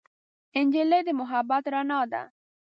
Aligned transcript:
نجلۍ 0.65 1.01
د 1.07 1.09
محبت 1.19 1.63
رڼا 1.73 1.99
ده. 2.11 2.21